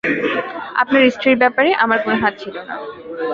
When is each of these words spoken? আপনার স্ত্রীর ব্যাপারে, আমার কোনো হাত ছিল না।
আপনার 0.75 1.03
স্ত্রীর 1.09 1.37
ব্যাপারে, 1.37 1.69
আমার 1.83 1.99
কোনো 2.03 2.17
হাত 2.17 2.33
ছিল 2.39 2.55
না। 2.67 2.75